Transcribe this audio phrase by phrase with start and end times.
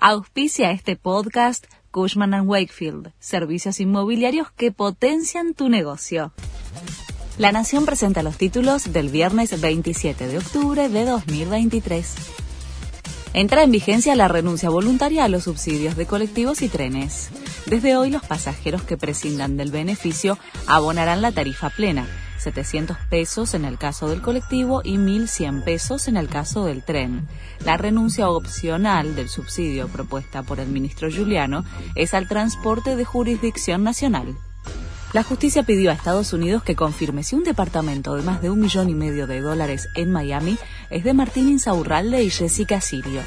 [0.00, 6.32] Auspicia este podcast Cushman⁇ Wakefield, servicios inmobiliarios que potencian tu negocio.
[7.36, 12.14] La Nación presenta los títulos del viernes 27 de octubre de 2023.
[13.34, 17.30] Entra en vigencia la renuncia voluntaria a los subsidios de colectivos y trenes.
[17.66, 20.38] Desde hoy los pasajeros que prescindan del beneficio
[20.68, 22.06] abonarán la tarifa plena
[22.48, 27.28] 700 pesos en el caso del colectivo y 1.100 pesos en el caso del tren.
[27.64, 33.84] La renuncia opcional del subsidio propuesta por el ministro Giuliano es al transporte de jurisdicción
[33.84, 34.34] nacional.
[35.12, 38.60] La justicia pidió a Estados Unidos que confirme si un departamento de más de un
[38.60, 40.58] millón y medio de dólares en Miami
[40.88, 43.22] es de Martín Insaurralde y Jessica Sirio.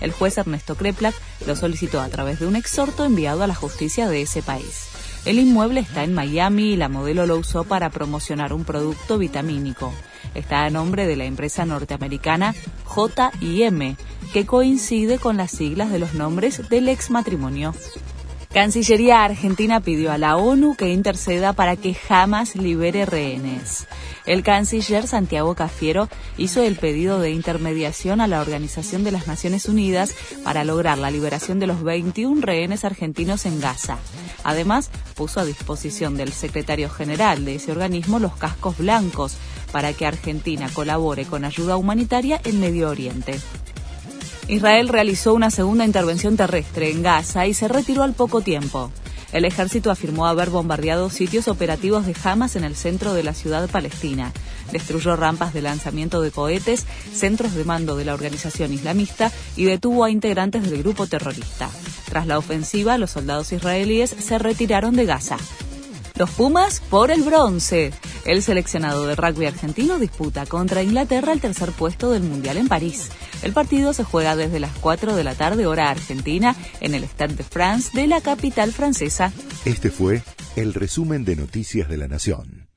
[0.00, 1.14] El juez Ernesto Kreplak
[1.46, 4.93] lo solicitó a través de un exhorto enviado a la justicia de ese país.
[5.24, 9.90] El inmueble está en Miami y la modelo lo usó para promocionar un producto vitamínico.
[10.34, 13.96] Está a nombre de la empresa norteamericana J&M,
[14.34, 17.74] que coincide con las siglas de los nombres del ex matrimonio.
[18.54, 23.88] Cancillería Argentina pidió a la ONU que interceda para que jamás libere rehenes.
[24.26, 29.68] El canciller Santiago Cafiero hizo el pedido de intermediación a la Organización de las Naciones
[29.68, 33.98] Unidas para lograr la liberación de los 21 rehenes argentinos en Gaza.
[34.44, 39.36] Además, puso a disposición del secretario general de ese organismo los cascos blancos
[39.72, 43.40] para que Argentina colabore con ayuda humanitaria en Medio Oriente.
[44.48, 48.90] Israel realizó una segunda intervención terrestre en Gaza y se retiró al poco tiempo.
[49.32, 53.68] El ejército afirmó haber bombardeado sitios operativos de Hamas en el centro de la ciudad
[53.68, 54.32] palestina.
[54.70, 60.04] Destruyó rampas de lanzamiento de cohetes, centros de mando de la organización islamista y detuvo
[60.04, 61.68] a integrantes del grupo terrorista.
[62.04, 65.36] Tras la ofensiva, los soldados israelíes se retiraron de Gaza.
[66.16, 67.92] Los Pumas por el bronce.
[68.24, 73.10] El seleccionado de rugby argentino disputa contra Inglaterra el tercer puesto del Mundial en París.
[73.42, 77.34] El partido se juega desde las 4 de la tarde hora argentina en el Stade
[77.34, 79.32] de France de la capital francesa.
[79.64, 80.22] Este fue
[80.56, 82.73] el resumen de Noticias de la Nación.